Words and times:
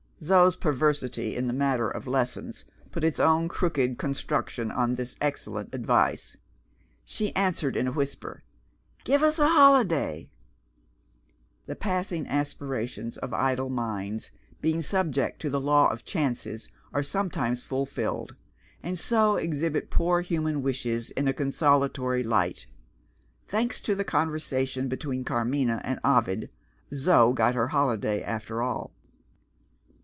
Zo's 0.23 0.55
perversity 0.55 1.35
in 1.35 1.47
the 1.47 1.51
matter 1.53 1.89
of 1.89 2.05
lessons 2.05 2.65
put 2.91 3.03
its 3.03 3.19
own 3.19 3.47
crooked 3.47 3.97
construction 3.97 4.69
on 4.69 4.93
this 4.93 5.15
excellent 5.19 5.73
advice. 5.73 6.37
She 7.03 7.35
answered 7.35 7.75
in 7.75 7.87
a 7.87 7.91
whisper, 7.91 8.43
"Give 9.03 9.23
us 9.23 9.39
a 9.39 9.47
holiday." 9.49 10.29
The 11.65 11.75
passing 11.75 12.27
aspirations 12.27 13.17
of 13.17 13.33
idle 13.33 13.69
minds, 13.71 14.31
being 14.61 14.83
subject 14.83 15.41
to 15.41 15.49
the 15.49 15.59
law 15.59 15.87
of 15.87 16.05
chances, 16.05 16.69
are 16.93 17.01
sometimes 17.01 17.63
fulfilled, 17.63 18.35
and 18.83 18.99
so 18.99 19.37
exhibit 19.37 19.89
poor 19.89 20.21
human 20.21 20.61
wishes 20.61 21.09
in 21.09 21.27
a 21.27 21.33
consolatory 21.33 22.21
light. 22.21 22.67
Thanks 23.47 23.81
to 23.81 23.95
the 23.95 24.03
conversation 24.03 24.87
between 24.87 25.23
Carmina 25.25 25.81
and 25.83 25.99
Ovid, 26.05 26.51
Zo 26.93 27.33
got 27.33 27.55
her 27.55 27.69
holiday 27.69 28.21
after 28.21 28.61
all. 28.61 28.91